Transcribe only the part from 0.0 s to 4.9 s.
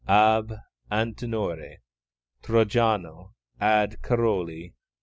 ab Antenore Trojano, ad Caroli III.